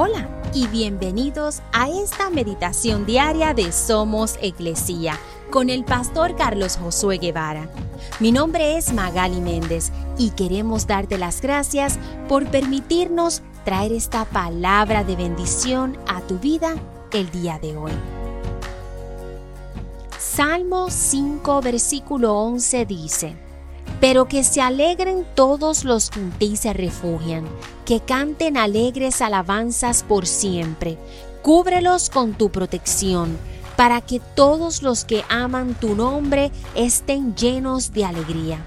Hola 0.00 0.28
y 0.54 0.68
bienvenidos 0.68 1.60
a 1.72 1.88
esta 1.90 2.30
meditación 2.30 3.04
diaria 3.04 3.52
de 3.52 3.72
Somos 3.72 4.38
Iglesia 4.40 5.18
con 5.50 5.70
el 5.70 5.84
pastor 5.84 6.36
Carlos 6.36 6.76
Josué 6.76 7.18
Guevara. 7.18 7.68
Mi 8.20 8.30
nombre 8.30 8.76
es 8.76 8.92
Magali 8.92 9.40
Méndez 9.40 9.90
y 10.16 10.30
queremos 10.30 10.86
darte 10.86 11.18
las 11.18 11.40
gracias 11.40 11.98
por 12.28 12.46
permitirnos 12.46 13.42
traer 13.64 13.90
esta 13.90 14.24
palabra 14.24 15.02
de 15.02 15.16
bendición 15.16 15.98
a 16.06 16.20
tu 16.20 16.38
vida 16.38 16.76
el 17.10 17.28
día 17.32 17.58
de 17.58 17.76
hoy. 17.76 17.92
Salmo 20.16 20.90
5 20.90 21.60
versículo 21.60 22.38
11 22.38 22.86
dice, 22.86 23.47
pero 24.00 24.28
que 24.28 24.44
se 24.44 24.60
alegren 24.60 25.26
todos 25.34 25.84
los 25.84 26.10
que 26.10 26.20
en 26.20 26.30
ti 26.32 26.56
se 26.56 26.72
refugian, 26.72 27.44
que 27.84 28.00
canten 28.00 28.56
alegres 28.56 29.20
alabanzas 29.20 30.02
por 30.02 30.26
siempre. 30.26 30.96
Cúbrelos 31.42 32.10
con 32.10 32.34
tu 32.34 32.50
protección, 32.50 33.36
para 33.76 34.00
que 34.00 34.20
todos 34.34 34.82
los 34.82 35.04
que 35.04 35.24
aman 35.28 35.74
tu 35.74 35.94
nombre 35.94 36.50
estén 36.74 37.34
llenos 37.34 37.92
de 37.92 38.04
alegría. 38.04 38.58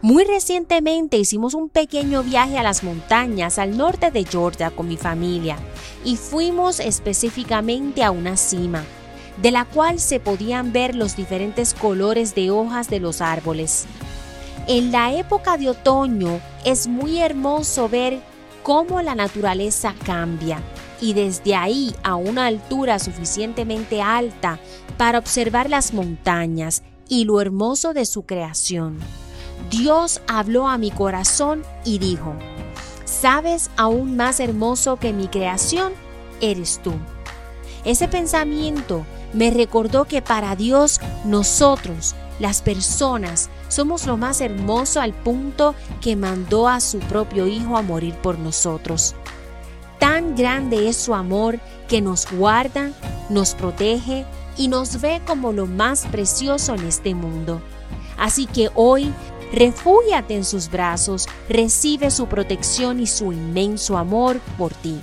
Muy 0.00 0.24
recientemente 0.24 1.16
hicimos 1.16 1.54
un 1.54 1.68
pequeño 1.68 2.24
viaje 2.24 2.58
a 2.58 2.62
las 2.64 2.82
montañas 2.82 3.58
al 3.58 3.76
norte 3.76 4.10
de 4.10 4.24
Georgia 4.24 4.72
con 4.72 4.88
mi 4.88 4.96
familia 4.96 5.56
y 6.04 6.16
fuimos 6.16 6.80
específicamente 6.80 8.02
a 8.02 8.10
una 8.10 8.36
cima 8.36 8.84
de 9.40 9.50
la 9.50 9.64
cual 9.64 9.98
se 9.98 10.20
podían 10.20 10.72
ver 10.72 10.94
los 10.94 11.16
diferentes 11.16 11.74
colores 11.74 12.34
de 12.34 12.50
hojas 12.50 12.88
de 12.90 13.00
los 13.00 13.20
árboles. 13.20 13.86
En 14.68 14.92
la 14.92 15.12
época 15.12 15.56
de 15.56 15.70
otoño 15.70 16.40
es 16.64 16.86
muy 16.86 17.18
hermoso 17.18 17.88
ver 17.88 18.20
cómo 18.62 19.02
la 19.02 19.16
naturaleza 19.16 19.92
cambia 20.04 20.60
y 21.00 21.14
desde 21.14 21.56
ahí 21.56 21.92
a 22.04 22.14
una 22.14 22.46
altura 22.46 23.00
suficientemente 23.00 24.00
alta 24.00 24.60
para 24.96 25.18
observar 25.18 25.68
las 25.68 25.92
montañas 25.92 26.84
y 27.08 27.24
lo 27.24 27.40
hermoso 27.40 27.92
de 27.92 28.06
su 28.06 28.22
creación. 28.22 28.98
Dios 29.68 30.20
habló 30.28 30.68
a 30.68 30.78
mi 30.78 30.92
corazón 30.92 31.64
y 31.84 31.98
dijo, 31.98 32.34
¿sabes 33.04 33.68
aún 33.76 34.16
más 34.16 34.38
hermoso 34.38 34.96
que 34.96 35.12
mi 35.12 35.26
creación? 35.26 35.92
Eres 36.40 36.80
tú. 36.84 36.92
Ese 37.84 38.06
pensamiento 38.06 39.04
me 39.32 39.50
recordó 39.50 40.04
que 40.04 40.22
para 40.22 40.54
Dios 40.54 41.00
nosotros, 41.24 42.14
las 42.42 42.60
personas, 42.60 43.50
somos 43.68 44.04
lo 44.04 44.16
más 44.16 44.40
hermoso 44.40 45.00
al 45.00 45.14
punto 45.14 45.76
que 46.00 46.16
mandó 46.16 46.66
a 46.66 46.80
su 46.80 46.98
propio 46.98 47.46
Hijo 47.46 47.76
a 47.76 47.82
morir 47.82 48.16
por 48.16 48.36
nosotros. 48.36 49.14
Tan 50.00 50.34
grande 50.34 50.88
es 50.88 50.96
su 50.96 51.14
amor 51.14 51.60
que 51.86 52.00
nos 52.00 52.28
guarda, 52.32 52.90
nos 53.30 53.54
protege 53.54 54.26
y 54.56 54.66
nos 54.66 55.00
ve 55.00 55.22
como 55.24 55.52
lo 55.52 55.66
más 55.66 56.04
precioso 56.06 56.74
en 56.74 56.84
este 56.84 57.14
mundo. 57.14 57.62
Así 58.18 58.46
que 58.46 58.70
hoy, 58.74 59.14
refúgiate 59.52 60.34
en 60.34 60.44
sus 60.44 60.68
brazos, 60.68 61.28
recibe 61.48 62.10
su 62.10 62.26
protección 62.26 62.98
y 62.98 63.06
su 63.06 63.32
inmenso 63.32 63.96
amor 63.96 64.40
por 64.58 64.74
ti. 64.74 64.98